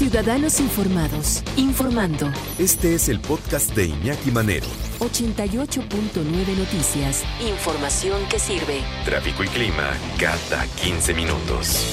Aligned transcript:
Ciudadanos 0.00 0.60
Informados, 0.60 1.44
informando. 1.58 2.32
Este 2.58 2.94
es 2.94 3.10
el 3.10 3.20
podcast 3.20 3.76
de 3.76 3.88
Iñaki 3.88 4.30
Manero. 4.30 4.64
88.9 4.98 6.56
Noticias. 6.56 7.22
Información 7.46 8.22
que 8.30 8.38
sirve. 8.38 8.80
Tráfico 9.04 9.44
y 9.44 9.48
clima 9.48 9.90
cada 10.18 10.66
15 10.82 11.12
minutos. 11.12 11.84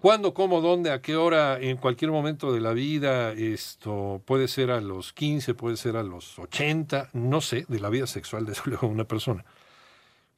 ¿Cuándo, 0.00 0.34
cómo, 0.34 0.60
dónde, 0.60 0.90
a 0.90 1.00
qué 1.00 1.14
hora, 1.14 1.60
en 1.60 1.76
cualquier 1.76 2.10
momento 2.10 2.52
de 2.52 2.60
la 2.60 2.72
vida? 2.72 3.30
Esto 3.30 4.20
puede 4.24 4.48
ser 4.48 4.72
a 4.72 4.80
los 4.80 5.12
15, 5.12 5.54
puede 5.54 5.76
ser 5.76 5.96
a 5.96 6.02
los 6.02 6.40
80, 6.40 7.10
no 7.12 7.40
sé, 7.40 7.66
de 7.68 7.78
la 7.78 7.88
vida 7.88 8.08
sexual 8.08 8.46
de 8.46 8.54
una 8.82 9.04
persona. 9.04 9.44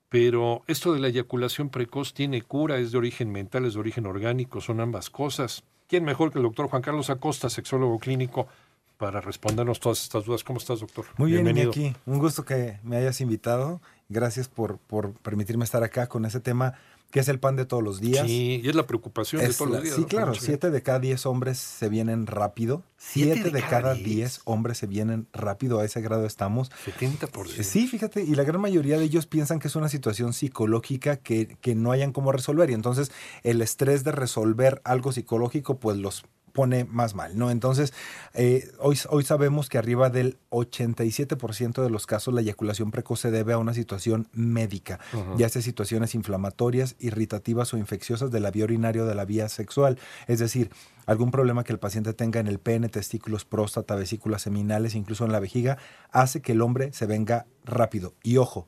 Pero 0.09 0.62
esto 0.66 0.93
de 0.93 1.00
la 1.00 1.09
eyaculación 1.09 1.68
precoz 1.68 2.14
tiene 2.14 2.43
cura, 2.43 2.79
es 2.79 2.93
de 2.93 2.98
origen 2.98 3.30
mental, 3.30 3.66
es 3.66 3.74
de 3.74 3.80
origen 3.80 4.06
orgánico, 4.06 4.60
son 4.60 4.80
ambas 4.80 5.10
cosas. 5.10 5.64
¿Quién 5.87 6.05
mejor 6.05 6.33
que 6.33 6.38
el 6.38 6.45
doctor 6.45 6.69
Juan 6.69 6.83
Carlos 6.83 7.10
Acosta, 7.10 7.50
sexólogo 7.50 7.98
clínico, 7.98 8.48
para 8.97 9.20
respondernos 9.20 9.80
todas 9.80 10.02
estas 10.02 10.24
dudas? 10.24 10.45
¿Cómo 10.45 10.59
estás, 10.59 10.80
doctor? 10.80 11.05
Muy 11.19 11.33
bien, 11.33 11.47
Iñaki. 11.47 11.95
Un 12.06 12.19
gusto 12.19 12.45
que 12.45 12.78
me 12.83 12.97
hayas 12.97 13.20
invitado. 13.20 13.80
Gracias 14.09 14.48
por, 14.48 14.79
por 14.79 15.12
permitirme 15.12 15.65
estar 15.65 15.85
acá 15.85 16.07
con 16.07 16.25
ese 16.25 16.41
tema 16.41 16.75
que 17.11 17.21
es 17.21 17.29
el 17.29 17.39
pan 17.39 17.57
de 17.57 17.65
todos 17.65 17.83
los 17.83 18.01
días. 18.01 18.27
Sí, 18.27 18.61
y 18.62 18.69
es 18.69 18.75
la 18.75 18.87
preocupación 18.87 19.43
de 19.43 19.53
todos 19.53 19.71
los 19.71 19.83
días. 19.83 19.97
Sí, 19.97 20.05
claro, 20.05 20.34
siete 20.34 20.71
de 20.71 20.83
cada 20.83 20.98
diez 20.98 21.25
hombres 21.25 21.59
se 21.59 21.89
vienen 21.89 22.27
rápido. 22.27 22.83
Siete, 22.98 23.51
de, 23.51 23.62
cada 23.62 23.95
diez 23.95 24.41
hombres 24.45 24.79
se 24.79 24.87
vienen 24.87 25.27
rápido, 25.33 25.79
a 25.79 25.84
ese 25.84 26.03
grado 26.03 26.27
estamos. 26.27 26.71
70%. 26.87 27.62
Sí, 27.62 27.87
fíjate, 27.87 28.23
y 28.23 28.34
la 28.34 28.45
gran 28.45 28.61
mayoría 28.61 28.98
de 28.98 29.05
ellos 29.05 29.27
piensan 29.27 29.59
que 29.59 29.69
es 29.69 29.77
una 29.77 29.89
situación 29.89 30.33
psicológica 30.33 31.17
que, 31.17 31.56
que 31.61 31.75
no 31.75 31.93
hayan 31.93 32.12
cómo 32.12 32.33
resolver. 32.33 32.70
Y 32.70 32.75
entonces 32.75 33.11
el 33.43 33.62
estrés 33.62 34.05
de 34.05 34.12
resolver 34.12 34.83
algo 34.84 35.12
psicológico, 35.12 35.79
pues 35.79 35.97
los 35.97 36.25
pone 36.59 36.83
más 36.87 37.14
mal, 37.14 37.39
¿no? 37.39 37.53
Entonces, 37.53 37.95
eh, 38.34 38.69
hoy, 38.81 38.98
hoy 39.11 39.23
sabemos 39.23 39.69
que 39.69 39.78
arriba 39.78 40.11
del 40.11 40.39
87% 40.51 41.84
de 41.84 41.89
los 41.89 42.05
casos 42.05 42.34
la 42.34 42.41
eyaculación 42.41 42.91
precoz 42.91 43.20
se 43.20 43.31
debe 43.31 43.53
a 43.53 43.59
una 43.59 43.75
situación 43.75 44.27
médica, 44.33 44.98
ya 45.37 45.48
sea 45.48 45.62
situaciones 45.62 46.17
inflamatorias, 46.17 46.97
irritativas 46.98 47.73
o 47.75 47.78
infecciosas 47.78 48.33
de 48.33 48.41
la 48.41 48.50
vía 48.50 48.65
urinaria 48.65 49.05
o 49.05 49.06
de 49.06 49.15
la 49.15 49.25
vía 49.25 49.48
sexual, 49.48 50.00
es 50.27 50.41
decir, 50.41 50.70
algún 51.06 51.31
problema 51.31 51.62
que 51.62 51.73
el 51.73 51.78
paciente 51.78 52.12
tenga 52.12 52.41
en 52.41 52.48
el 52.48 52.59
pene, 52.59 52.89
testículos, 52.89 53.45
próstata, 53.45 53.95
vesículas 53.95 54.43
seminales, 54.43 54.97
incluso 54.97 55.25
en 55.25 55.31
la 55.31 55.39
vejiga, 55.39 55.78
hace 56.11 56.43
que 56.43 56.50
el 56.50 56.61
hombre 56.61 56.93
se 56.93 57.06
venga 57.06 57.47
rápido. 57.65 58.15
Y 58.25 58.39
ojo, 58.39 58.67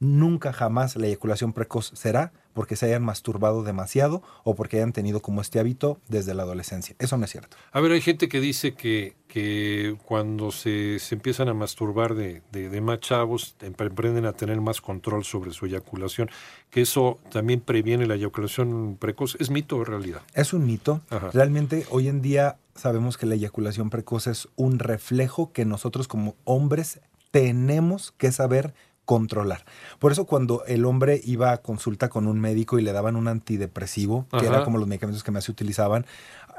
nunca 0.00 0.52
jamás 0.52 0.96
la 0.96 1.06
eyaculación 1.06 1.52
precoz 1.52 1.92
será 1.94 2.32
porque 2.52 2.76
se 2.76 2.86
hayan 2.86 3.02
masturbado 3.02 3.62
demasiado 3.62 4.22
o 4.44 4.54
porque 4.54 4.76
hayan 4.76 4.92
tenido 4.92 5.20
como 5.20 5.40
este 5.40 5.58
hábito 5.58 6.00
desde 6.08 6.34
la 6.34 6.42
adolescencia. 6.42 6.94
Eso 6.98 7.16
no 7.16 7.24
es 7.24 7.30
cierto. 7.30 7.56
A 7.72 7.80
ver, 7.80 7.92
hay 7.92 8.00
gente 8.00 8.28
que 8.28 8.40
dice 8.40 8.74
que, 8.74 9.14
que 9.28 9.96
cuando 10.04 10.50
se, 10.50 10.98
se 10.98 11.14
empiezan 11.14 11.48
a 11.48 11.54
masturbar 11.54 12.14
de, 12.14 12.42
de, 12.52 12.80
más 12.80 13.00
chavos, 13.00 13.56
emprenden 13.60 14.26
a 14.26 14.32
tener 14.32 14.60
más 14.60 14.80
control 14.80 15.24
sobre 15.24 15.52
su 15.52 15.66
eyaculación, 15.66 16.30
que 16.70 16.82
eso 16.82 17.18
también 17.30 17.60
previene 17.60 18.06
la 18.06 18.14
eyaculación 18.14 18.96
precoz. 18.98 19.36
¿Es 19.40 19.50
mito 19.50 19.76
o 19.76 19.84
realidad? 19.84 20.22
Es 20.34 20.52
un 20.52 20.66
mito. 20.66 21.00
Realmente 21.32 21.86
hoy 21.90 22.08
en 22.08 22.22
día 22.22 22.58
sabemos 22.74 23.18
que 23.18 23.26
la 23.26 23.34
eyaculación 23.34 23.90
precoz 23.90 24.26
es 24.26 24.48
un 24.56 24.78
reflejo 24.78 25.52
que 25.52 25.64
nosotros 25.64 26.08
como 26.08 26.34
hombres 26.44 27.00
tenemos 27.30 28.12
que 28.12 28.32
saber 28.32 28.74
controlar. 29.10 29.64
Por 29.98 30.12
eso 30.12 30.24
cuando 30.24 30.64
el 30.66 30.84
hombre 30.84 31.20
iba 31.24 31.50
a 31.50 31.56
consulta 31.56 32.08
con 32.08 32.28
un 32.28 32.38
médico 32.38 32.78
y 32.78 32.82
le 32.82 32.92
daban 32.92 33.16
un 33.16 33.26
antidepresivo, 33.26 34.26
que 34.38 34.46
era 34.46 34.62
como 34.62 34.78
los 34.78 34.86
medicamentos 34.86 35.24
que 35.24 35.32
más 35.32 35.42
se 35.42 35.50
utilizaban, 35.50 36.06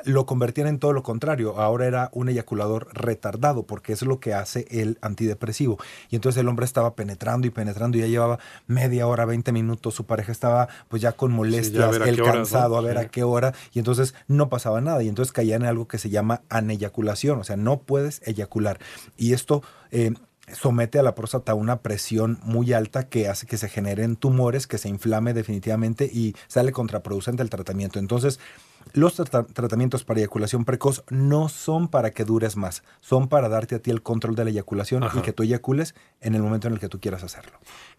lo 0.03 0.25
convertían 0.25 0.67
en 0.67 0.77
todo 0.77 0.91
lo 0.91 1.01
contrario. 1.01 1.57
Ahora 1.61 1.87
era 1.87 2.09
un 2.11 2.27
eyaculador 2.27 2.89
retardado, 2.91 3.63
porque 3.63 3.93
es 3.93 4.01
lo 4.01 4.19
que 4.19 4.33
hace 4.33 4.67
el 4.69 4.97
antidepresivo. 4.99 5.77
Y 6.09 6.17
entonces 6.17 6.41
el 6.41 6.49
hombre 6.49 6.65
estaba 6.65 6.93
penetrando 6.93 7.47
y 7.47 7.51
penetrando 7.51 7.97
y 7.97 8.01
ya 8.01 8.07
llevaba 8.07 8.39
media 8.67 9.07
hora, 9.07 9.23
20 9.23 9.53
minutos. 9.53 9.95
Su 9.95 10.05
pareja 10.05 10.33
estaba 10.33 10.67
pues 10.89 11.01
ya 11.01 11.13
con 11.13 11.31
molestias, 11.31 11.95
el 12.05 12.21
cansado, 12.21 12.75
a 12.75 12.81
ver 12.81 12.97
a 12.97 13.07
qué 13.07 13.23
hora. 13.23 13.53
Y 13.71 13.79
entonces 13.79 14.13
no 14.27 14.49
pasaba 14.49 14.81
nada. 14.81 15.01
Y 15.03 15.07
entonces 15.07 15.31
caían 15.31 15.61
en 15.61 15.69
algo 15.69 15.87
que 15.87 15.99
se 15.99 16.09
llama 16.09 16.41
aneyaculación. 16.49 17.39
O 17.39 17.45
sea, 17.45 17.55
no 17.55 17.79
puedes 17.79 18.21
eyacular. 18.25 18.77
Y 19.15 19.31
esto... 19.31 19.63
Eh, 19.91 20.13
somete 20.55 20.99
a 20.99 21.03
la 21.03 21.15
próstata 21.15 21.51
a 21.51 21.55
una 21.55 21.81
presión 21.81 22.39
muy 22.43 22.73
alta 22.73 23.07
que 23.07 23.27
hace 23.27 23.47
que 23.47 23.57
se 23.57 23.69
generen 23.69 24.15
tumores, 24.15 24.67
que 24.67 24.77
se 24.77 24.89
inflame 24.89 25.33
definitivamente 25.33 26.05
y 26.05 26.35
sale 26.47 26.71
contraproducente 26.71 27.43
el 27.43 27.49
tratamiento. 27.49 27.99
Entonces, 27.99 28.39
los 28.93 29.15
tratamientos 29.15 30.03
para 30.03 30.19
eyaculación 30.19 30.65
precoz 30.65 31.03
no 31.09 31.49
son 31.49 31.87
para 31.87 32.11
que 32.11 32.25
dures 32.25 32.57
más, 32.57 32.83
son 32.99 33.27
para 33.27 33.47
darte 33.47 33.75
a 33.75 33.79
ti 33.79 33.91
el 33.91 34.01
control 34.01 34.35
de 34.35 34.43
la 34.43 34.49
eyaculación 34.49 35.03
y 35.15 35.21
que 35.21 35.33
tú 35.33 35.43
eyacules 35.43 35.95
en 36.19 36.35
el 36.35 36.41
momento 36.41 36.67
en 36.67 36.73
el 36.73 36.79
que 36.79 36.89
tú 36.89 36.99
quieras 36.99 37.23
hacerlo. 37.23 37.53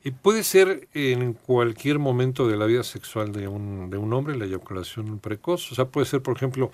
¿Y 0.05 0.11
puede 0.11 0.43
ser 0.43 0.89
en 0.93 1.33
cualquier 1.33 1.99
momento 1.99 2.47
de 2.49 2.57
la 2.57 2.67
vida 2.67 2.83
sexual 2.83 3.33
de 3.33 3.49
un, 3.49 3.91
de 3.91 3.97
un 3.97 4.13
hombre 4.13 4.37
la 4.37 4.45
eyaculación 4.45 5.19
precoz? 5.19 5.73
O 5.73 5.75
sea, 5.75 5.87
puede 5.87 6.07
ser, 6.07 6.23
por 6.23 6.37
ejemplo, 6.37 6.71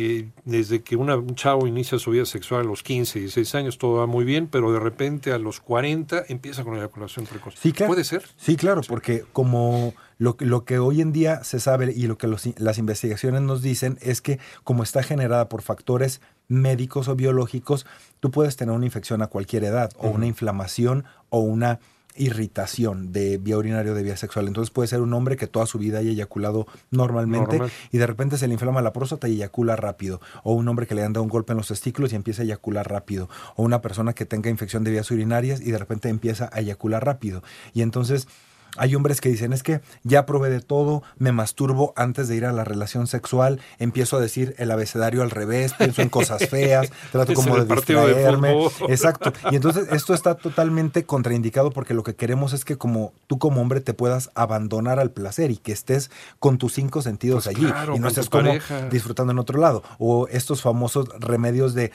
eh, 0.00 0.28
desde 0.44 0.82
que 0.82 0.94
un 0.94 1.34
chavo 1.34 1.66
inicia 1.66 1.98
su 1.98 2.12
vida 2.12 2.24
sexual 2.24 2.60
a 2.60 2.64
los 2.64 2.84
15, 2.84 3.18
16 3.18 3.54
años, 3.56 3.78
todo 3.78 3.94
va 3.94 4.06
muy 4.06 4.24
bien, 4.24 4.46
pero 4.46 4.72
de 4.72 4.78
repente 4.78 5.32
a 5.32 5.38
los 5.38 5.60
40 5.60 6.26
empieza 6.28 6.62
con 6.62 6.74
la 6.74 6.78
eyaculación 6.78 7.26
precoz. 7.26 7.54
Sí, 7.60 7.72
claro. 7.72 7.90
¿Puede 7.90 8.04
ser? 8.04 8.22
Sí, 8.36 8.54
claro, 8.54 8.82
porque 8.86 9.24
como 9.32 9.94
lo, 10.18 10.36
lo, 10.38 10.64
que 10.64 10.78
hoy 10.78 11.00
en 11.00 11.12
día 11.12 11.42
se 11.42 11.58
sabe 11.58 11.92
y 11.92 12.06
lo 12.06 12.16
que 12.16 12.28
las 12.28 12.78
investigaciones 12.78 13.42
nos 13.42 13.60
dicen 13.60 13.98
es 14.00 14.20
que 14.20 14.38
como 14.62 14.84
está 14.84 15.02
generada 15.02 15.48
por 15.48 15.62
factores 15.62 16.20
médicos 16.46 17.08
o 17.08 17.16
biológicos, 17.16 17.84
tú 18.20 18.30
puedes 18.30 18.56
tener 18.56 18.76
una 18.76 18.86
infección 18.86 19.20
a 19.20 19.26
cualquier 19.26 19.64
edad 19.64 19.90
o 19.96 20.10
una 20.10 20.26
inflamación 20.26 21.06
o 21.28 21.40
una 21.40 21.80
irritación 22.16 23.12
de 23.12 23.38
vía 23.38 23.56
urinaria 23.56 23.92
o 23.92 23.94
de 23.94 24.02
vía 24.02 24.16
sexual. 24.16 24.48
Entonces 24.48 24.70
puede 24.70 24.88
ser 24.88 25.00
un 25.00 25.12
hombre 25.14 25.36
que 25.36 25.46
toda 25.46 25.66
su 25.66 25.78
vida 25.78 25.98
haya 25.98 26.10
eyaculado 26.10 26.66
normalmente 26.90 27.60
y 27.92 27.98
de 27.98 28.06
repente 28.06 28.38
se 28.38 28.48
le 28.48 28.54
inflama 28.54 28.82
la 28.82 28.92
próstata 28.92 29.28
y 29.28 29.34
eyacula 29.34 29.76
rápido. 29.76 30.20
O 30.42 30.54
un 30.54 30.68
hombre 30.68 30.86
que 30.86 30.94
le 30.94 31.04
han 31.04 31.12
dado 31.12 31.22
un 31.22 31.30
golpe 31.30 31.52
en 31.52 31.58
los 31.58 31.68
testículos 31.68 32.12
y 32.12 32.16
empieza 32.16 32.42
a 32.42 32.44
eyacular 32.44 32.90
rápido. 32.90 33.28
O 33.56 33.62
una 33.62 33.80
persona 33.80 34.12
que 34.12 34.26
tenga 34.26 34.50
infección 34.50 34.84
de 34.84 34.90
vías 34.90 35.10
urinarias 35.10 35.60
y 35.60 35.70
de 35.70 35.78
repente 35.78 36.08
empieza 36.08 36.50
a 36.52 36.60
eyacular 36.60 37.04
rápido. 37.04 37.42
Y 37.72 37.82
entonces 37.82 38.28
hay 38.78 38.94
hombres 38.94 39.20
que 39.20 39.28
dicen, 39.28 39.52
es 39.52 39.62
que 39.62 39.80
ya 40.02 40.26
probé 40.26 40.50
de 40.50 40.60
todo, 40.60 41.02
me 41.18 41.32
masturbo 41.32 41.92
antes 41.96 42.28
de 42.28 42.36
ir 42.36 42.44
a 42.44 42.52
la 42.52 42.64
relación 42.64 43.06
sexual, 43.06 43.60
empiezo 43.78 44.16
a 44.16 44.20
decir 44.20 44.54
el 44.58 44.70
abecedario 44.70 45.22
al 45.22 45.30
revés, 45.30 45.74
pienso 45.74 46.02
en 46.02 46.08
cosas 46.08 46.48
feas, 46.48 46.90
trato 47.12 47.34
como 47.34 47.56
de 47.56 47.74
distraerme. 47.74 48.68
Exacto. 48.88 49.32
Y 49.50 49.56
entonces 49.56 49.88
esto 49.92 50.14
está 50.14 50.34
totalmente 50.34 51.04
contraindicado 51.04 51.70
porque 51.70 51.94
lo 51.94 52.02
que 52.02 52.14
queremos 52.14 52.52
es 52.52 52.64
que 52.64 52.76
como 52.76 53.12
tú 53.26 53.38
como 53.38 53.60
hombre 53.60 53.80
te 53.80 53.94
puedas 53.94 54.30
abandonar 54.34 54.98
al 54.98 55.10
placer 55.10 55.50
y 55.50 55.56
que 55.56 55.72
estés 55.72 56.10
con 56.38 56.58
tus 56.58 56.74
cinco 56.74 57.02
sentidos 57.02 57.44
pues 57.44 57.56
allí 57.56 57.72
y 57.94 57.98
no 57.98 58.08
estés 58.08 58.28
como 58.28 58.52
disfrutando 58.90 59.32
en 59.32 59.38
otro 59.38 59.58
lado. 59.58 59.82
O 59.98 60.28
estos 60.28 60.62
famosos 60.62 61.08
remedios 61.20 61.74
de 61.74 61.92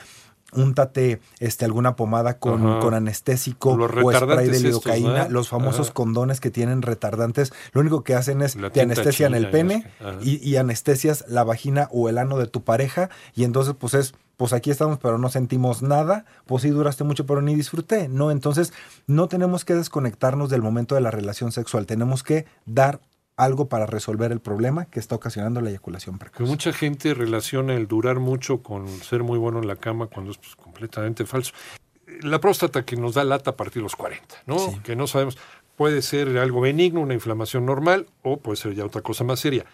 úntate 0.55 1.19
este, 1.39 1.65
alguna 1.65 1.95
pomada 1.95 2.39
con, 2.39 2.79
con 2.79 2.93
anestésico 2.93 3.71
o 3.71 4.13
spray 4.13 4.49
de 4.49 4.59
lidocaína, 4.59 5.27
los 5.29 5.49
famosos 5.49 5.91
condones 5.91 6.39
que 6.39 6.51
tienen 6.51 6.81
retardantes, 6.81 7.53
lo 7.71 7.81
único 7.81 8.03
que 8.03 8.15
hacen 8.15 8.41
es 8.41 8.57
te 8.71 8.81
anestesian 8.81 9.33
el 9.35 9.49
pene 9.49 9.85
y, 10.21 10.37
y, 10.47 10.57
anestesias 10.57 11.25
la 11.27 11.43
vagina 11.43 11.89
o 11.91 12.09
el 12.09 12.17
ano 12.17 12.37
de 12.37 12.47
tu 12.47 12.63
pareja. 12.63 13.09
Y 13.35 13.43
entonces 13.43 13.75
pues 13.77 13.93
es 13.93 14.13
pues 14.37 14.53
aquí 14.53 14.71
estamos 14.71 14.97
pero 14.99 15.17
no 15.17 15.29
sentimos 15.29 15.81
nada, 15.81 16.25
pues 16.45 16.63
sí 16.63 16.69
duraste 16.69 17.03
mucho 17.03 17.25
pero 17.25 17.41
ni 17.41 17.55
disfruté, 17.55 18.07
¿no? 18.07 18.31
Entonces 18.31 18.73
no 19.07 19.27
tenemos 19.27 19.65
que 19.65 19.75
desconectarnos 19.75 20.49
del 20.49 20.61
momento 20.61 20.95
de 20.95 21.01
la 21.01 21.11
relación 21.11 21.51
sexual, 21.51 21.85
tenemos 21.85 22.23
que 22.23 22.45
dar 22.65 22.99
algo 23.43 23.67
para 23.67 23.85
resolver 23.85 24.31
el 24.31 24.39
problema 24.39 24.85
que 24.85 24.99
está 24.99 25.15
ocasionando 25.15 25.61
la 25.61 25.69
eyaculación 25.69 26.17
precoz. 26.17 26.47
mucha 26.47 26.73
gente 26.73 27.13
relaciona 27.13 27.73
el 27.75 27.87
durar 27.87 28.19
mucho 28.19 28.61
con 28.61 28.87
ser 28.87 29.23
muy 29.23 29.37
bueno 29.37 29.59
en 29.59 29.67
la 29.67 29.75
cama 29.75 30.07
cuando 30.07 30.31
es 30.31 30.37
pues, 30.37 30.55
completamente 30.55 31.25
falso. 31.25 31.53
La 32.21 32.39
próstata 32.39 32.85
que 32.85 32.95
nos 32.95 33.15
da 33.15 33.23
lata 33.23 33.51
a 33.51 33.55
partir 33.55 33.75
de 33.75 33.83
los 33.83 33.95
40, 33.95 34.43
¿no? 34.45 34.57
Que 34.83 34.95
no 34.95 35.07
sabemos, 35.07 35.37
puede 35.75 36.01
ser 36.01 36.37
algo 36.37 36.61
benigno, 36.61 37.01
una 37.01 37.13
inflamación 37.13 37.65
normal, 37.65 38.07
o 38.21 38.37
puede 38.37 38.57
ser 38.57 38.75
ya 38.75 38.85
otra 38.85 39.01
cosa 39.01 39.23
más 39.23 39.39
seria. 39.39 39.65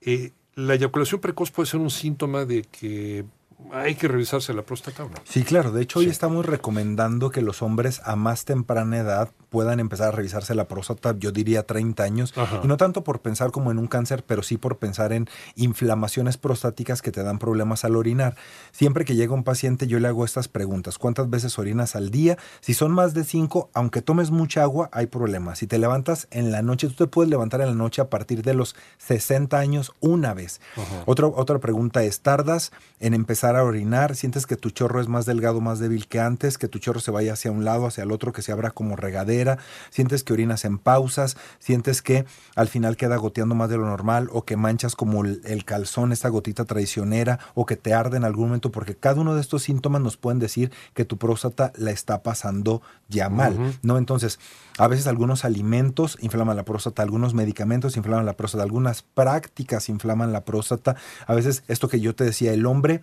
Eh, 0.00 0.32
la 0.54 0.74
eyaculación 0.74 1.20
precoz 1.20 1.50
puede 1.50 1.68
ser 1.68 1.80
un 1.80 1.90
síntoma 1.90 2.44
de 2.44 2.62
que 2.62 3.24
hay 3.72 3.94
que 3.94 4.08
revisarse 4.08 4.52
la 4.52 4.62
próstata 4.62 5.04
o 5.04 5.08
no. 5.08 5.14
Sí, 5.24 5.44
claro. 5.44 5.72
De 5.72 5.82
hecho, 5.82 6.00
hoy 6.00 6.06
estamos 6.06 6.44
recomendando 6.46 7.30
que 7.30 7.42
los 7.42 7.62
hombres 7.62 8.00
a 8.04 8.16
más 8.16 8.44
temprana 8.44 8.98
edad 8.98 9.30
puedan 9.52 9.78
empezar 9.80 10.08
a 10.08 10.10
revisarse 10.12 10.54
la 10.54 10.66
próstata, 10.66 11.14
yo 11.18 11.30
diría 11.30 11.64
30 11.64 12.02
años, 12.02 12.32
Ajá. 12.36 12.60
y 12.64 12.66
no 12.66 12.78
tanto 12.78 13.04
por 13.04 13.20
pensar 13.20 13.50
como 13.50 13.70
en 13.70 13.78
un 13.78 13.86
cáncer, 13.86 14.24
pero 14.26 14.42
sí 14.42 14.56
por 14.56 14.78
pensar 14.78 15.12
en 15.12 15.28
inflamaciones 15.54 16.38
prostáticas 16.38 17.02
que 17.02 17.12
te 17.12 17.22
dan 17.22 17.38
problemas 17.38 17.84
al 17.84 17.96
orinar. 17.96 18.34
Siempre 18.72 19.04
que 19.04 19.14
llega 19.14 19.34
un 19.34 19.44
paciente 19.44 19.86
yo 19.86 20.00
le 20.00 20.08
hago 20.08 20.24
estas 20.24 20.48
preguntas, 20.48 20.96
¿cuántas 20.96 21.28
veces 21.28 21.58
orinas 21.58 21.94
al 21.94 22.10
día? 22.10 22.38
Si 22.60 22.72
son 22.72 22.92
más 22.92 23.12
de 23.12 23.24
5, 23.24 23.68
aunque 23.74 24.00
tomes 24.00 24.30
mucha 24.30 24.62
agua, 24.62 24.88
hay 24.90 25.06
problemas. 25.06 25.58
Si 25.58 25.66
te 25.66 25.78
levantas 25.78 26.28
en 26.30 26.50
la 26.50 26.62
noche, 26.62 26.88
tú 26.88 26.94
te 26.94 27.06
puedes 27.06 27.30
levantar 27.30 27.60
en 27.60 27.68
la 27.68 27.74
noche 27.74 28.00
a 28.00 28.08
partir 28.08 28.42
de 28.42 28.54
los 28.54 28.74
60 28.98 29.58
años 29.58 29.92
una 30.00 30.32
vez. 30.32 30.62
Ajá. 30.76 31.02
Otra, 31.04 31.26
otra 31.26 31.58
pregunta 31.58 32.02
es, 32.02 32.22
¿tardas 32.22 32.72
en 33.00 33.12
empezar 33.12 33.56
a 33.56 33.64
orinar? 33.64 34.16
¿Sientes 34.16 34.46
que 34.46 34.56
tu 34.56 34.70
chorro 34.70 34.98
es 35.00 35.08
más 35.08 35.26
delgado, 35.26 35.60
más 35.60 35.78
débil 35.78 36.06
que 36.08 36.20
antes? 36.20 36.56
¿Que 36.56 36.68
tu 36.68 36.78
chorro 36.78 37.00
se 37.00 37.10
vaya 37.10 37.34
hacia 37.34 37.50
un 37.50 37.66
lado, 37.66 37.86
hacia 37.86 38.04
el 38.04 38.12
otro, 38.12 38.32
que 38.32 38.40
se 38.40 38.52
abra 38.52 38.70
como 38.70 38.96
regadera? 38.96 39.41
¿Sientes 39.90 40.24
que 40.24 40.32
orinas 40.32 40.64
en 40.64 40.78
pausas? 40.78 41.36
¿Sientes 41.58 42.02
que 42.02 42.24
al 42.56 42.68
final 42.68 42.96
queda 42.96 43.16
goteando 43.16 43.54
más 43.54 43.68
de 43.68 43.76
lo 43.76 43.86
normal? 43.86 44.28
¿O 44.32 44.44
que 44.44 44.56
manchas 44.56 44.96
como 44.96 45.24
el, 45.24 45.40
el 45.44 45.64
calzón, 45.64 46.12
esta 46.12 46.28
gotita 46.28 46.64
traicionera? 46.64 47.38
¿O 47.54 47.66
que 47.66 47.76
te 47.76 47.94
arde 47.94 48.16
en 48.16 48.24
algún 48.24 48.46
momento? 48.46 48.70
Porque 48.70 48.96
cada 48.96 49.20
uno 49.20 49.34
de 49.34 49.40
estos 49.40 49.62
síntomas 49.62 50.02
nos 50.02 50.16
pueden 50.16 50.38
decir 50.38 50.72
que 50.94 51.04
tu 51.04 51.18
próstata 51.18 51.72
la 51.76 51.90
está 51.90 52.22
pasando 52.22 52.82
ya 53.08 53.28
mal. 53.28 53.78
¿no? 53.82 53.98
Entonces, 53.98 54.38
a 54.78 54.88
veces 54.88 55.06
algunos 55.06 55.44
alimentos 55.44 56.18
inflaman 56.20 56.56
la 56.56 56.64
próstata, 56.64 57.02
algunos 57.02 57.34
medicamentos 57.34 57.96
inflaman 57.96 58.26
la 58.26 58.36
próstata, 58.36 58.64
algunas 58.64 59.02
prácticas 59.02 59.88
inflaman 59.88 60.32
la 60.32 60.44
próstata. 60.44 60.96
A 61.26 61.34
veces 61.34 61.62
esto 61.68 61.88
que 61.88 62.00
yo 62.00 62.14
te 62.14 62.24
decía, 62.24 62.52
el 62.52 62.66
hombre, 62.66 63.02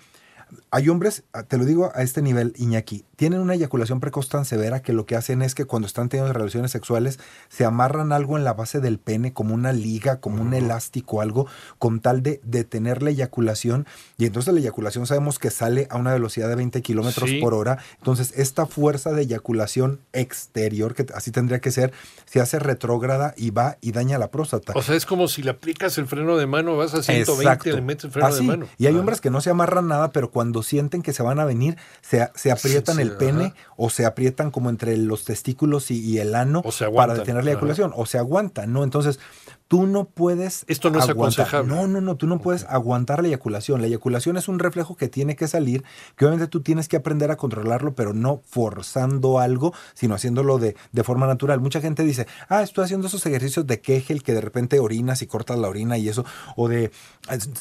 hay 0.71 0.89
hombres, 0.89 1.23
ah, 1.33 1.43
te 1.43 1.57
lo 1.57 1.65
digo 1.65 1.91
a 1.93 2.01
este 2.01 2.21
nivel, 2.21 2.53
Iñaki, 2.57 3.05
tienen 3.15 3.39
una 3.41 3.53
eyaculación 3.55 3.99
precoz 3.99 4.29
tan 4.29 4.45
severa 4.45 4.81
que 4.81 4.93
lo 4.93 5.05
que 5.05 5.15
hacen 5.15 5.41
es 5.41 5.53
que 5.55 5.65
cuando 5.65 5.85
están 5.87 6.09
teniendo 6.09 6.31
relaciones 6.33 6.71
sexuales 6.71 7.19
se 7.49 7.65
amarran 7.65 8.11
algo 8.11 8.37
en 8.37 8.43
la 8.43 8.53
base 8.53 8.79
del 8.79 8.97
pene, 8.99 9.33
como 9.33 9.53
una 9.53 9.73
liga, 9.73 10.19
como 10.19 10.41
un 10.41 10.53
elástico, 10.53 11.21
algo, 11.21 11.47
con 11.77 11.99
tal 11.99 12.23
de 12.23 12.39
detener 12.43 13.03
la 13.03 13.09
eyaculación. 13.11 13.85
Y 14.17 14.25
entonces 14.25 14.53
la 14.53 14.59
eyaculación 14.59 15.05
sabemos 15.05 15.37
que 15.39 15.49
sale 15.51 15.87
a 15.89 15.97
una 15.97 16.13
velocidad 16.13 16.47
de 16.49 16.55
20 16.55 16.81
kilómetros 16.81 17.29
Sí. 17.29 17.39
por 17.41 17.53
hora. 17.53 17.77
Entonces, 17.97 18.33
esta 18.37 18.65
fuerza 18.65 19.11
de 19.11 19.23
eyaculación 19.23 19.99
exterior, 20.13 20.95
que 20.95 21.05
así 21.13 21.31
tendría 21.31 21.59
que 21.59 21.71
ser, 21.71 21.91
se 22.25 22.39
hace 22.39 22.59
retrógrada 22.59 23.33
y 23.37 23.51
va 23.51 23.77
y 23.81 23.91
daña 23.91 24.17
la 24.17 24.31
próstata. 24.31 24.73
O 24.75 24.81
sea, 24.81 24.95
es 24.95 25.05
como 25.05 25.27
si 25.27 25.43
le 25.43 25.51
aplicas 25.51 25.97
el 25.97 26.07
freno 26.07 26.37
de 26.37 26.47
mano, 26.47 26.77
vas 26.77 26.93
a 26.93 27.03
120 27.03 27.43
Exacto. 27.43 27.69
y 27.69 27.73
le 27.73 27.81
metes 27.81 28.05
el 28.05 28.11
freno 28.11 28.27
Así. 28.27 28.41
de 28.41 28.43
mano. 28.47 28.67
Y 28.77 28.85
hay 28.87 28.95
Ah. 28.95 28.99
hombres 28.99 29.19
que 29.21 29.29
no 29.29 29.41
se 29.41 29.49
amarran 29.49 29.87
nada, 29.87 30.11
pero 30.11 30.31
cuando 30.31 30.38
sienten 30.63 31.01
que 31.01 31.13
se 31.13 31.23
van 31.23 31.39
a 31.39 31.45
venir, 31.45 31.77
se, 32.01 32.29
se 32.35 32.51
aprietan 32.51 32.95
Sí, 32.95 33.01
el 33.01 33.11
pene 33.13 33.45
ajá. 33.45 33.55
o 33.77 33.89
se 33.89 34.05
aprietan 34.05 34.51
como 34.51 34.69
entre 34.69 34.97
los 34.97 35.23
testículos 35.25 35.91
y, 35.91 35.99
y 35.99 36.19
el 36.19 36.35
ano 36.35 36.63
para 36.95 37.13
detener 37.13 37.43
la 37.43 37.51
ajá. 37.51 37.51
eyaculación, 37.51 37.93
o 37.95 38.05
se 38.05 38.17
aguantan, 38.17 38.73
¿no? 38.73 38.83
Entonces, 38.83 39.19
tú 39.69 39.85
no 39.85 40.05
puedes. 40.05 40.65
Esto 40.67 40.89
no 40.89 40.97
es 40.99 41.07
aguantar. 41.07 41.45
aconsejable. 41.45 41.73
No, 41.73 41.87
no, 41.87 42.01
no, 42.01 42.17
tú 42.17 42.27
no 42.27 42.39
puedes 42.39 42.65
aguantar 42.65 43.21
la 43.21 43.29
eyaculación. 43.29 43.79
La 43.81 43.87
eyaculación 43.87 44.35
es 44.35 44.47
un 44.49 44.59
reflejo 44.59 44.97
que 44.97 45.07
tiene 45.07 45.35
que 45.35 45.47
salir, 45.47 45.85
que 46.17 46.25
obviamente 46.25 46.49
tú 46.49 46.61
tienes 46.61 46.87
que 46.89 46.97
aprender 46.97 47.29
a 47.29 47.37
controlarlo, 47.37 47.93
pero 47.93 48.13
no 48.13 48.41
forzando 48.45 49.39
algo, 49.39 49.73
sino 49.93 50.15
haciéndolo 50.15 50.57
de, 50.57 50.75
de 50.91 51.03
forma 51.03 51.27
natural. 51.27 51.61
Mucha 51.61 51.81
gente 51.81 52.03
dice, 52.03 52.27
ah, 52.49 52.63
estoy 52.63 52.83
haciendo 52.83 53.07
esos 53.07 53.23
ejercicios 53.27 53.67
de 53.67 53.79
Kegel 53.79 54.23
que 54.23 54.33
de 54.33 54.41
repente 54.41 54.79
orinas 54.79 55.21
y 55.21 55.27
cortas 55.27 55.59
la 55.59 55.69
orina 55.69 55.99
y 55.99 56.09
eso, 56.09 56.25
o 56.55 56.67
de 56.67 56.91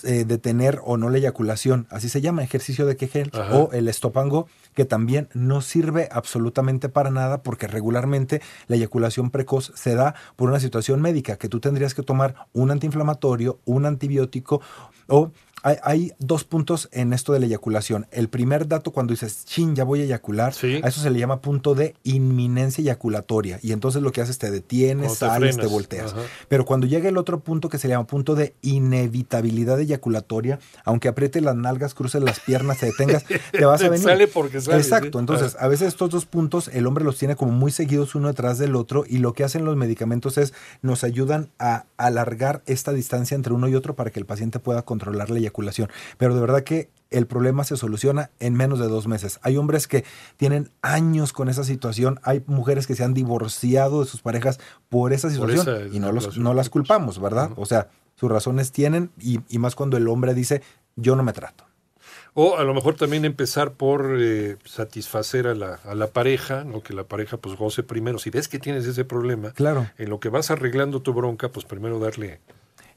eh, 0.04 0.25
detener 0.25 0.81
o 0.84 0.96
no 0.96 1.11
la 1.11 1.19
eyaculación, 1.19 1.87
así 1.90 2.08
se 2.08 2.22
llama, 2.22 2.43
ejercicio 2.43 2.87
de 2.87 2.96
Kegel, 2.96 3.31
Ajá. 3.34 3.54
o 3.54 3.72
el 3.72 3.87
estopango, 3.87 4.49
que 4.75 4.87
también 4.87 5.28
no 5.34 5.61
sirve 5.61 6.08
absolutamente 6.11 6.88
para 6.88 7.11
nada 7.11 7.43
porque 7.43 7.66
regularmente 7.66 8.40
la 8.66 8.76
eyaculación 8.76 9.31
precoz 9.31 9.72
se 9.75 9.94
da 9.94 10.14
por 10.37 10.49
una 10.49 10.61
situación 10.61 11.02
médica, 11.02 11.37
que 11.37 11.49
tú 11.49 11.61
tendrías 11.61 11.94
que 11.94 11.98
tomar 12.03 12.47
un 12.53 12.71
antiinflamatorio, 12.71 13.59
un 13.65 13.87
antibiótico 13.87 14.61
o... 15.06 15.31
Hay, 15.62 15.76
hay 15.82 16.12
dos 16.19 16.44
puntos 16.44 16.88
en 16.93 17.12
esto 17.12 17.32
de 17.32 17.40
la 17.40 17.46
eyaculación. 17.46 18.06
El 18.10 18.28
primer 18.28 18.69
dato 18.69 18.93
cuando 18.93 19.12
dices, 19.12 19.44
chin, 19.44 19.75
ya 19.75 19.84
voy 19.84 20.00
a 20.00 20.05
eyacular, 20.05 20.55
Sí. 20.55 20.81
a 20.82 20.88
eso 20.88 21.00
se 21.00 21.10
le 21.10 21.19
llama 21.19 21.40
punto 21.40 21.75
de 21.75 21.94
inminencia 22.05 22.82
eyaculatoria. 22.82 23.58
Y 23.62 23.72
entonces 23.72 24.02
lo 24.02 24.12
que 24.12 24.20
haces 24.20 24.38
te 24.38 24.50
detienes, 24.50 25.12
te 25.12 25.19
sales, 25.19 25.56
te 25.56 25.66
volteas. 25.66 26.12
Ajá. 26.12 26.22
Pero 26.49 26.64
cuando 26.64 26.87
llega 26.87 27.08
el 27.08 27.16
otro 27.19 27.40
punto 27.40 27.69
que 27.69 27.78
se 27.78 27.88
llama 27.88 28.06
punto 28.06 28.34
de 28.34 28.55
inevitabilidad 28.62 29.81
eyaculatoria, 29.81 30.58
aunque 30.84 31.08
apriete 31.08 31.40
las 31.40 31.56
nalgas, 31.56 31.94
cruces 31.94 32.22
las 32.22 32.40
piernas, 32.40 32.78
te 32.78 32.87
detengas, 32.87 33.25
te 33.52 33.64
vas 33.64 33.82
a 33.82 33.88
venir. 33.88 34.04
sale 34.04 34.28
porque 34.28 34.61
sale, 34.61 34.78
Exacto. 34.78 35.19
sí. 35.19 35.20
Entonces, 35.20 35.56
a 35.58 35.69
veces 35.69 35.88
estos 35.88 36.11
dos 36.11 36.26
puntos 36.26 36.69
el 36.69 36.87
hombre 36.87 37.04
los 37.04 37.19
tiene 37.19 37.37
como 37.37 37.52
muy 37.52 37.72
seguidos 37.72 38.14
uno 38.14 38.28
detrás 38.28 38.58
del 38.58 38.76
otro 38.76 39.04
y 39.08 39.19
lo 39.19 39.32
que 39.32 39.44
hacen 39.44 39.64
los 39.64 39.76
medicamentos 39.76 40.38
es 40.38 40.52
nos 40.82 41.04
ayudan 41.04 41.49
a 41.58 41.84
alargar 41.96 42.62
esta 42.66 42.93
distancia 42.93 43.34
entre 43.34 43.52
uno 43.52 43.69
y 43.69 43.75
otro 43.75 43.94
para 43.96 44.11
que 44.11 44.20
el 44.20 44.26
paciente 44.26 44.58
pueda 44.58 44.82
controlar 44.82 45.31
la 45.31 45.38
eyaculación. 45.38 45.48
Pero 46.17 46.35
de 46.35 46.41
verdad 46.41 46.62
que 46.62 46.91
el 47.11 47.27
problema 47.27 47.65
se 47.65 47.77
soluciona 47.77 48.31
en 48.39 48.55
menos 48.55 48.79
de 48.79 48.87
dos 48.89 49.06
meses. 49.06 49.41
Hay 49.43 49.56
hombres 49.56 49.89
que 49.89 50.05
tienen 50.37 50.71
años 50.83 51.33
con 51.33 51.49
esa 51.49 51.65
situación, 51.65 52.21
hay 52.23 52.43
mujeres 52.47 52.87
que 52.87 52.95
se 52.95 53.05
han 53.05 53.15
divorciado 53.15 54.00
de 54.00 54.06
sus 54.06 54.21
parejas 54.21 54.61
por 54.89 55.12
esa 55.12 55.29
Por 55.29 55.50
situación 55.50 55.85
esa 55.87 55.95
y 55.97 56.00
no, 56.00 56.12
los, 56.12 56.37
no 56.37 56.53
las 56.55 56.69
culpamos, 56.69 57.19
¿verdad? 57.21 57.50
O 57.56 57.65
sea, 57.67 57.89
sus 58.15 58.31
razones 58.31 58.73
tienen 58.73 59.11
y, 59.19 59.41
y 59.49 59.59
más 59.59 59.75
cuando 59.75 59.97
el 59.97 60.06
hombre 60.09 60.35
dice, 60.35 60.62
yo 60.97 61.17
no 61.17 61.23
me 61.23 61.33
trato. 61.33 61.65
O 62.35 62.59
a 62.59 62.62
lo 62.65 62.75
mejor 62.75 62.95
también 62.95 63.25
empezar 63.25 63.73
por 63.73 64.17
eh, 64.21 64.59
satisfacer 64.65 65.47
a 65.49 65.55
la, 65.55 65.75
a 65.85 65.95
la 65.95 66.09
pareja, 66.09 66.62
¿no? 66.62 66.83
que 66.83 66.93
la 66.93 67.05
pareja 67.05 67.37
pues 67.39 67.56
goce 67.56 67.83
primero. 67.83 68.19
Si 68.19 68.31
ves 68.31 68.49
que 68.49 68.59
tienes 68.59 68.87
ese 68.87 69.05
problema, 69.05 69.53
Claro. 69.53 69.89
en 69.99 70.11
lo 70.11 70.21
que 70.21 70.29
vas 70.29 70.50
arreglando 70.50 71.00
tu 71.03 71.15
bronca, 71.15 71.49
pues 71.49 71.65
primero 71.65 71.99
darle... 71.99 72.41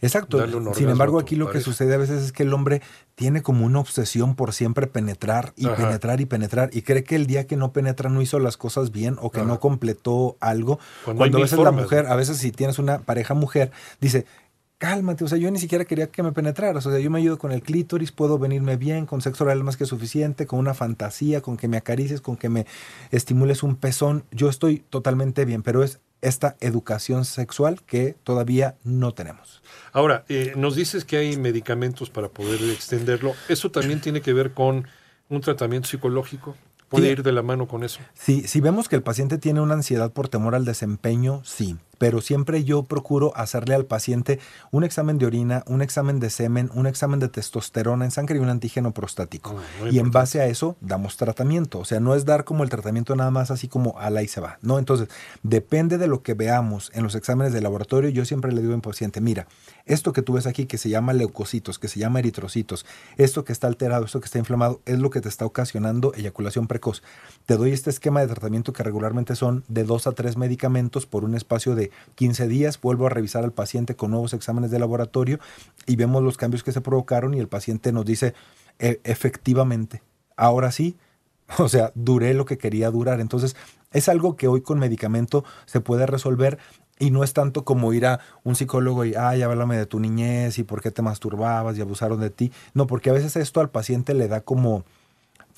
Exacto. 0.01 0.43
Sin 0.73 0.89
embargo, 0.89 1.19
aquí 1.19 1.35
lo 1.35 1.49
que 1.51 1.61
sucede 1.61 1.93
a 1.93 1.97
veces 1.97 2.23
es 2.23 2.31
que 2.31 2.43
el 2.43 2.53
hombre 2.53 2.81
tiene 3.15 3.41
como 3.43 3.65
una 3.65 3.79
obsesión 3.79 4.35
por 4.35 4.53
siempre 4.53 4.87
penetrar 4.87 5.53
y 5.55 5.67
Ajá. 5.67 5.75
penetrar 5.75 6.21
y 6.21 6.25
penetrar 6.25 6.69
y 6.73 6.81
cree 6.81 7.03
que 7.03 7.15
el 7.15 7.27
día 7.27 7.45
que 7.45 7.55
no 7.55 7.71
penetra 7.71 8.09
no 8.09 8.21
hizo 8.21 8.39
las 8.39 8.57
cosas 8.57 8.91
bien 8.91 9.17
o 9.21 9.29
que 9.29 9.39
Ajá. 9.41 9.47
no 9.47 9.59
completó 9.59 10.37
algo. 10.39 10.79
Cuando 11.05 11.19
Cuando, 11.19 11.23
a 11.23 11.37
mil 11.37 11.43
veces 11.43 11.55
formas, 11.55 11.75
la 11.75 11.81
mujer, 11.81 12.05
a 12.07 12.15
veces 12.15 12.37
si 12.37 12.51
tienes 12.51 12.79
una 12.79 12.99
pareja 12.99 13.35
mujer, 13.35 13.71
dice, 13.99 14.25
cálmate, 14.79 15.23
o 15.23 15.27
sea, 15.27 15.37
yo 15.37 15.51
ni 15.51 15.59
siquiera 15.59 15.85
quería 15.85 16.07
que 16.07 16.23
me 16.23 16.31
penetraras, 16.31 16.83
o 16.87 16.89
sea, 16.89 16.99
yo 16.99 17.11
me 17.11 17.19
ayudo 17.19 17.37
con 17.37 17.51
el 17.51 17.61
clítoris, 17.61 18.11
puedo 18.11 18.39
venirme 18.39 18.77
bien, 18.77 19.05
con 19.05 19.21
sexo 19.21 19.43
oral 19.43 19.63
más 19.63 19.77
que 19.77 19.85
suficiente, 19.85 20.47
con 20.47 20.57
una 20.57 20.73
fantasía, 20.73 21.41
con 21.41 21.55
que 21.55 21.67
me 21.67 21.77
acaricies, 21.77 22.19
con 22.19 22.35
que 22.35 22.49
me 22.49 22.65
estimules 23.11 23.61
un 23.61 23.75
pezón, 23.75 24.23
yo 24.31 24.49
estoy 24.49 24.79
totalmente 24.89 25.45
bien, 25.45 25.61
pero 25.61 25.83
es 25.83 25.99
esta 26.21 26.55
educación 26.59 27.25
sexual 27.25 27.81
que 27.83 28.15
todavía 28.23 28.75
no 28.83 29.13
tenemos. 29.13 29.61
Ahora, 29.91 30.23
eh, 30.29 30.53
nos 30.55 30.75
dices 30.75 31.03
que 31.05 31.17
hay 31.17 31.37
medicamentos 31.37 32.09
para 32.09 32.29
poder 32.29 32.61
extenderlo. 32.71 33.33
¿Eso 33.49 33.71
también 33.71 34.01
tiene 34.01 34.21
que 34.21 34.33
ver 34.33 34.53
con 34.53 34.87
un 35.29 35.41
tratamiento 35.41 35.87
psicológico? 35.89 36.55
¿Puede 36.89 37.05
Sí. 37.07 37.11
ir 37.13 37.23
de 37.23 37.31
la 37.31 37.41
mano 37.41 37.67
con 37.67 37.83
eso? 37.83 37.99
Si, 38.13 38.47
si 38.47 38.59
vemos 38.59 38.89
que 38.89 38.95
el 38.97 39.01
paciente 39.03 39.37
tiene 39.37 39.61
una 39.61 39.73
ansiedad 39.75 40.11
por 40.11 40.27
temor 40.27 40.55
al 40.55 40.65
desempeño, 40.65 41.41
sí. 41.45 41.77
Pero 42.01 42.19
siempre 42.19 42.63
yo 42.63 42.81
procuro 42.81 43.31
hacerle 43.35 43.75
al 43.75 43.85
paciente 43.85 44.39
un 44.71 44.83
examen 44.83 45.19
de 45.19 45.27
orina, 45.27 45.63
un 45.67 45.83
examen 45.83 46.19
de 46.19 46.31
semen, 46.31 46.71
un 46.73 46.87
examen 46.87 47.19
de 47.19 47.29
testosterona 47.29 48.05
en 48.05 48.09
sangre 48.09 48.37
y 48.37 48.39
un 48.39 48.49
antígeno 48.49 48.91
prostático. 48.91 49.55
Ah, 49.55 49.87
y 49.91 49.99
en 49.99 50.09
base 50.09 50.41
a 50.41 50.47
eso 50.47 50.75
damos 50.81 51.15
tratamiento. 51.15 51.77
O 51.77 51.85
sea, 51.85 51.99
no 51.99 52.15
es 52.15 52.25
dar 52.25 52.43
como 52.43 52.63
el 52.63 52.71
tratamiento 52.71 53.15
nada 53.15 53.29
más 53.29 53.51
así 53.51 53.67
como 53.67 53.99
a 53.99 54.09
la 54.09 54.23
y 54.23 54.27
se 54.27 54.41
va. 54.41 54.57
No, 54.63 54.79
entonces 54.79 55.09
depende 55.43 55.99
de 55.99 56.07
lo 56.07 56.23
que 56.23 56.33
veamos 56.33 56.89
en 56.95 57.03
los 57.03 57.13
exámenes 57.13 57.53
de 57.53 57.61
laboratorio. 57.61 58.09
Yo 58.09 58.25
siempre 58.25 58.51
le 58.51 58.61
digo 58.63 58.73
al 58.73 58.81
paciente, 58.81 59.21
mira, 59.21 59.45
esto 59.85 60.11
que 60.11 60.23
tú 60.23 60.33
ves 60.33 60.47
aquí 60.47 60.65
que 60.65 60.79
se 60.79 60.89
llama 60.89 61.13
leucocitos, 61.13 61.77
que 61.77 61.87
se 61.87 61.99
llama 61.99 62.17
eritrocitos, 62.17 62.83
esto 63.17 63.45
que 63.45 63.53
está 63.53 63.67
alterado, 63.67 64.05
esto 64.05 64.19
que 64.19 64.25
está 64.25 64.39
inflamado, 64.39 64.81
es 64.87 64.97
lo 64.97 65.11
que 65.11 65.21
te 65.21 65.29
está 65.29 65.45
ocasionando 65.45 66.15
eyaculación 66.15 66.65
precoz. 66.65 67.03
Te 67.45 67.57
doy 67.57 67.73
este 67.73 67.91
esquema 67.91 68.21
de 68.21 68.27
tratamiento 68.27 68.73
que 68.73 68.81
regularmente 68.81 69.35
son 69.35 69.63
de 69.67 69.83
dos 69.83 70.07
a 70.07 70.13
tres 70.13 70.35
medicamentos 70.35 71.05
por 71.05 71.23
un 71.23 71.35
espacio 71.35 71.75
de 71.75 71.90
15 72.15 72.47
días. 72.47 72.79
Vuelvo 72.79 73.07
a 73.07 73.09
revisar 73.09 73.43
al 73.43 73.53
paciente 73.53 73.95
con 73.95 74.11
nuevos 74.11 74.33
exámenes 74.33 74.71
de 74.71 74.79
laboratorio 74.79 75.39
y 75.85 75.95
vemos 75.95 76.23
los 76.23 76.37
cambios 76.37 76.63
que 76.63 76.71
se 76.71 76.81
provocaron 76.81 77.33
y 77.33 77.39
el 77.39 77.47
paciente 77.47 77.91
nos 77.91 78.05
dice, 78.05 78.33
"E- 78.79 78.99
efectivamente, 79.03 80.01
ahora 80.35 80.71
sí, 80.71 80.97
o 81.59 81.69
sea, 81.69 81.91
duré 81.95 82.33
lo 82.33 82.45
que 82.45 82.57
quería 82.57 82.91
durar. 82.91 83.19
Entonces, 83.19 83.55
es 83.91 84.07
algo 84.09 84.35
que 84.35 84.47
hoy 84.47 84.61
con 84.61 84.79
medicamento 84.79 85.43
se 85.65 85.81
puede 85.81 86.05
resolver 86.05 86.57
y 86.99 87.09
no 87.11 87.23
es 87.23 87.33
tanto 87.33 87.65
como 87.65 87.93
ir 87.93 88.05
a 88.05 88.19
un 88.43 88.55
psicólogo 88.55 89.05
y, 89.05 89.15
ay, 89.15 89.41
háblame 89.41 89.75
de 89.77 89.85
tu 89.87 89.99
niñez 89.99 90.59
y 90.59 90.63
por 90.63 90.81
qué 90.81 90.91
te 90.91 91.01
masturbabas 91.01 91.77
y 91.77 91.81
abusaron 91.81 92.19
de 92.21 92.29
ti. 92.29 92.51
No, 92.73 92.87
porque 92.87 93.09
a 93.09 93.13
veces 93.13 93.35
esto 93.35 93.59
al 93.59 93.69
paciente 93.71 94.13
le 94.13 94.27
da 94.27 94.41
como 94.41 94.85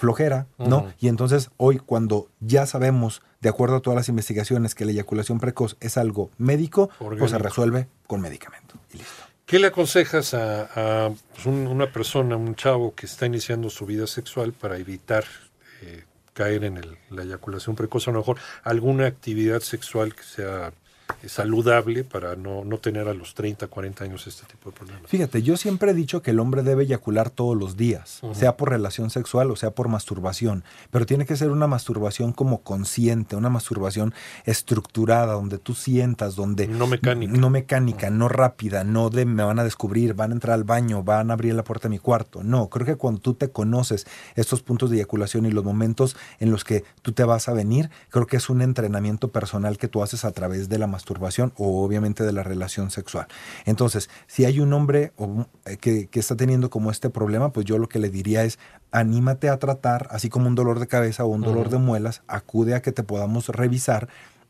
flojera, 0.08 0.48
¿no? 0.58 0.92
Y 1.00 1.08
entonces 1.08 1.50
hoy 1.56 1.80
cuando 1.80 2.28
ya 2.42 2.66
sabemos, 2.66 3.22
de 3.40 3.48
acuerdo 3.48 3.78
a 3.78 3.80
todas 3.82 3.96
las 3.96 4.10
investigaciones, 4.10 4.76
que 4.76 4.84
la 4.84 4.92
eyaculación 4.92 5.40
precoz 5.40 5.78
es 5.80 5.98
algo 5.98 6.30
médico, 6.38 6.90
pues 7.20 7.32
se 7.32 7.38
resuelve 7.38 7.88
con 8.06 8.20
medicamento. 8.20 8.76
Y 8.94 8.98
listo. 8.98 9.24
¿Qué 9.46 9.60
le 9.60 9.68
aconsejas 9.68 10.34
a, 10.34 11.06
a, 11.06 11.10
pues, 11.34 11.46
un- 11.46 11.68
una 11.68 11.90
persona, 11.94 12.36
un 12.36 12.54
chavo 12.56 12.94
que 12.96 13.06
está 13.06 13.26
iniciando 13.28 13.70
su 13.70 13.86
vida 13.86 14.06
sexual 14.08 14.52
para 14.52 14.78
evitar 14.78 15.24
eh, 15.82 16.04
caer 16.34 16.66
en 16.66 16.76
el- 16.78 16.98
la 17.10 17.24
eyaculación 17.24 17.76
precoz, 17.78 18.08
a 18.10 18.12
lo 18.12 18.20
mejor 18.20 18.38
alguna 18.64 19.06
actividad 19.08 19.62
sexual 19.62 20.14
que 20.16 20.24
sea 20.24 20.74
saludable 21.28 22.04
para 22.04 22.36
no, 22.36 22.66
no 22.66 22.78
tener 22.78 23.08
a 23.08 23.14
los 23.14 23.34
30, 23.34 23.68
40 23.68 24.04
años 24.04 24.28
este 24.28 24.46
tipo 24.46 24.70
de 24.72 24.76
problemas. 24.78 25.04
Fíjate, 25.08 25.42
yo 25.42 25.58
siempre 25.58 25.92
he 25.92 25.94
dicho 25.94 26.22
que 26.22 26.32
el 26.32 26.40
hombre 26.40 26.64
debe 26.64 26.84
eyacular 26.84 27.30
todos 27.30 27.58
los 27.58 27.78
días, 27.78 28.20
Ujú. 28.22 28.36
sea 28.36 28.58
por 28.58 28.70
relación 28.70 29.10
sexual 29.10 29.52
o 29.52 29.56
sea 29.56 29.72
por 29.72 29.88
masturbación, 29.88 30.64
pero 30.92 31.06
tiene 31.06 31.26
que 31.26 31.36
ser 31.38 31.52
una 31.52 31.68
masturbación 31.68 32.34
como 32.34 32.62
consciente, 32.62 33.36
una 33.36 33.50
masturbación 33.50 34.14
estructurada, 34.46 35.34
donde 35.34 35.58
tú 35.58 35.76
sientas, 35.76 36.36
donde... 36.36 36.68
No 36.68 36.88
mecánica. 36.88 37.34
No 37.38 37.50
mecánica, 37.50 38.10
no 38.10 38.28
rápida, 38.28 38.84
no 38.84 39.10
de 39.10 39.26
me 39.26 39.44
van 39.44 39.60
a 39.60 39.64
descubrir, 39.64 40.14
van 40.14 40.32
a 40.32 40.34
entrar 40.34 40.56
al 40.56 40.64
baño, 40.64 41.04
van 41.04 41.30
a 41.30 41.34
abrir 41.34 41.54
la 41.54 41.64
puerta 41.64 41.88
de 41.88 41.92
mi 41.92 42.00
cuarto. 42.00 42.44
No, 42.44 42.70
creo 42.70 42.86
que 42.86 42.96
cuando 42.96 43.22
tú 43.22 43.34
te 43.34 43.50
conoces 43.50 44.06
estos 44.36 44.62
puntos 44.62 44.90
de 44.90 44.98
eyaculación 44.98 45.46
y 45.46 45.52
los 45.52 45.64
momentos 45.64 46.16
en 46.40 46.52
los 46.52 46.64
que 46.64 46.84
tú 47.02 47.14
te 47.14 47.24
vas 47.24 47.48
a 47.48 47.54
venir, 47.54 47.90
creo 48.10 48.28
que 48.28 48.38
es 48.38 48.50
un 48.50 48.62
entrenamiento 48.62 49.30
personal 49.30 49.78
que 49.78 49.88
tú 49.88 50.04
haces 50.04 50.26
a 50.26 50.32
través 50.32 50.70
de 50.70 50.78
la 50.78 50.88
masturbación 50.88 51.03
o 51.58 51.84
obviamente 51.84 52.24
de 52.24 52.32
la 52.34 52.44
relación 52.44 52.92
sexual. 52.92 53.28
Entonces, 53.66 54.10
si 54.28 54.46
hay 54.46 54.60
un 54.60 54.74
hombre 54.74 55.14
eh, 55.66 55.78
que, 55.78 56.08
que 56.08 56.20
está 56.20 56.36
teniendo 56.36 56.70
como 56.70 56.92
este 56.92 57.10
problema, 57.10 57.52
pues 57.52 57.66
yo 57.66 57.78
lo 57.78 57.88
que 57.88 58.00
le 58.00 58.10
diría 58.10 58.44
es 58.44 58.60
anímate 58.92 59.50
a 59.50 59.58
tratar, 59.58 60.08
así 60.12 60.30
como 60.30 60.48
un 60.48 60.56
dolor 60.56 60.80
de 60.80 60.88
cabeza 60.88 61.26
o 61.26 61.28
un 61.28 61.42
dolor 61.42 61.70
de 61.70 61.78
muelas, 61.78 62.22
acude 62.28 62.76
a 62.76 62.82
que 62.82 62.92
te 62.92 63.04
podamos 63.04 63.50
revisar 63.50 64.08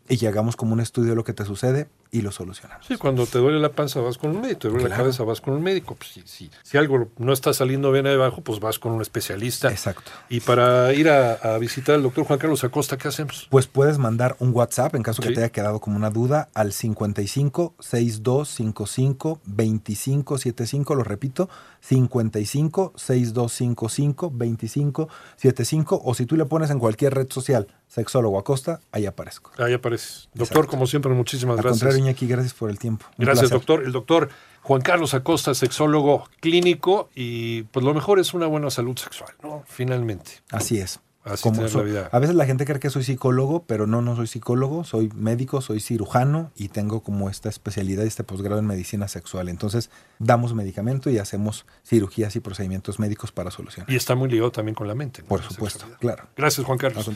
y 0.10 0.18
que 0.18 0.28
hagamos 0.28 0.56
como 0.56 0.74
un 0.74 0.80
estudio 0.80 1.12
de 1.12 1.16
lo 1.16 1.24
que 1.24 1.34
te 1.34 1.46
sucede 1.46 1.88
y 2.14 2.22
lo 2.22 2.32
solucionamos. 2.32 2.86
Sí, 2.86 2.96
cuando 2.98 3.26
te 3.26 3.40
duele 3.40 3.60
la 3.60 3.72
panza 3.72 4.00
vas 4.00 4.20
con 4.20 4.30
un 4.36 4.42
médico, 4.42 4.60
te 4.60 4.70
duele 4.70 4.88
la 4.88 4.96
cabeza 4.96 5.24
vas 5.24 5.42
con 5.42 5.56
un 5.56 5.64
médico. 5.64 5.96
Pues, 5.96 6.12
si, 6.12 6.22
si, 6.26 6.52
si 6.62 6.78
algo 6.78 7.10
no 7.18 7.34
está 7.34 7.54
saliendo 7.54 7.92
bien 7.92 8.06
ahí 8.06 8.14
abajo, 8.14 8.42
pues 8.42 8.60
vas 8.60 8.78
con 8.78 8.92
un 8.92 9.02
especialista. 9.02 9.72
Exacto. 9.72 10.12
Y 10.30 10.40
para 10.40 10.94
ir 10.94 11.10
a, 11.10 11.34
a 11.34 11.58
visitar 11.58 11.96
al 11.96 12.04
doctor 12.04 12.24
Juan 12.26 12.38
Carlos 12.38 12.64
Acosta, 12.64 12.98
¿qué 12.98 13.08
hacemos? 13.08 13.48
Pues 13.50 13.66
puedes 13.66 13.98
mandar 13.98 14.36
un 14.38 14.54
WhatsApp 14.54 14.94
en 14.94 15.02
caso 15.02 15.24
que 15.24 15.32
te 15.32 15.40
haya 15.40 15.50
quedado 15.52 15.80
como 15.80 15.98
una 15.98 16.12
duda 16.12 16.50
al 16.54 16.72
55 16.72 17.74
6255 17.80 19.42
2575, 19.46 20.96
lo 20.96 21.04
repito, 21.04 21.50
55 21.82 22.94
6255 22.96 24.32
2575 24.32 26.02
o 26.04 26.14
si 26.14 26.26
tú 26.28 26.38
le 26.38 26.46
pones 26.46 26.70
en 26.70 26.78
cualquier 26.78 27.16
red 27.16 27.28
social 27.32 27.68
sexólogo 27.88 28.40
Acosta, 28.40 28.80
ahí 28.92 29.06
aparezco. 29.06 29.52
Ahí 29.58 29.74
apareces. 29.74 30.30
Doctor, 30.34 30.58
Exacto. 30.58 30.72
como 30.72 30.88
siempre, 30.88 31.14
muchísimas 31.14 31.58
Al 31.58 31.64
gracias. 31.64 31.82
Iñaki, 32.04 32.28
gracias 32.28 32.54
por 32.54 32.70
el 32.70 32.78
tiempo. 32.80 33.06
Un 33.18 33.26
Gracias, 33.26 33.50
placer. 33.50 33.58
doctor. 33.58 33.84
El 33.84 33.92
doctor 33.92 34.30
Juan 34.62 34.82
Carlos 34.82 35.14
Acosta, 35.14 35.54
sexólogo 35.54 36.30
clínico, 36.40 37.10
y 37.16 37.64
pues 37.64 37.86
lo 37.86 37.94
mejor 37.94 38.20
es 38.20 38.34
una 38.34 38.48
buena 38.48 38.70
salud 38.70 38.98
sexual, 38.98 39.32
¿no? 39.44 39.64
Finalmente. 39.68 40.42
Así 40.52 40.80
es. 40.80 41.00
Así 41.26 41.42
Como 41.42 41.66
so- 41.70 41.78
la 41.78 41.84
vida. 41.86 42.10
a 42.12 42.20
veces 42.20 42.36
la 42.36 42.46
gente 42.46 42.66
cree 42.66 42.82
que 42.82 42.90
soy 42.90 43.02
psicólogo, 43.06 43.64
pero 43.66 43.88
no, 43.88 44.02
no 44.02 44.14
soy 44.18 44.28
psicólogo, 44.28 44.84
soy 44.84 45.10
médico, 45.16 45.62
soy 45.62 45.80
cirujano 45.80 46.52
y 46.54 46.68
tengo 46.68 47.02
como 47.02 47.30
esta 47.30 47.48
especialidad 47.48 48.04
y 48.04 48.08
este 48.08 48.26
posgrado 48.26 48.60
en 48.60 48.68
medicina 48.68 49.08
sexual. 49.08 49.48
Entonces, 49.48 49.90
damos 50.20 50.54
medicamento 50.54 51.10
y 51.10 51.20
hacemos 51.20 51.66
cirugías 51.88 52.36
y 52.36 52.42
procedimientos 52.42 53.00
médicos 53.00 53.32
para 53.32 53.52
solucionar. 53.52 53.90
Y 53.90 53.96
está 53.96 54.16
muy 54.16 54.28
ligado 54.30 54.52
también 54.52 54.76
con 54.76 54.86
la 54.86 54.96
mente. 54.96 55.22
¿no? 55.22 55.30
Por 55.30 55.40
La 55.42 55.48
supuesto, 55.50 55.80
sexualidad. 55.88 56.00
claro. 56.02 56.30
Gracias, 56.36 56.66
Juan 56.68 56.78
Carlos. 56.78 57.10